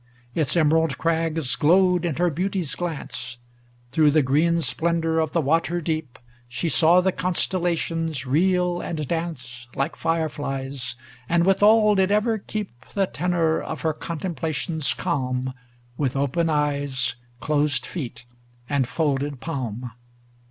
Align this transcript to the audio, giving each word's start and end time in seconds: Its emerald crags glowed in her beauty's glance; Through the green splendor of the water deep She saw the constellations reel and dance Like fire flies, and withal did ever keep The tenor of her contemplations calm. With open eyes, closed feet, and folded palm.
Its 0.33 0.57
emerald 0.57 0.97
crags 0.97 1.55
glowed 1.55 2.05
in 2.05 2.15
her 2.15 2.31
beauty's 2.31 2.73
glance; 2.73 3.37
Through 3.91 4.09
the 4.09 4.23
green 4.23 4.59
splendor 4.61 5.19
of 5.19 5.31
the 5.31 5.41
water 5.41 5.79
deep 5.79 6.17
She 6.47 6.69
saw 6.69 7.01
the 7.01 7.11
constellations 7.11 8.25
reel 8.25 8.81
and 8.81 9.07
dance 9.07 9.67
Like 9.75 9.95
fire 9.95 10.27
flies, 10.27 10.95
and 11.29 11.45
withal 11.45 11.93
did 11.93 12.09
ever 12.09 12.39
keep 12.39 12.71
The 12.95 13.05
tenor 13.05 13.61
of 13.61 13.81
her 13.83 13.93
contemplations 13.93 14.95
calm. 14.95 15.53
With 15.99 16.15
open 16.15 16.49
eyes, 16.49 17.13
closed 17.39 17.85
feet, 17.85 18.25
and 18.67 18.87
folded 18.87 19.39
palm. 19.39 19.91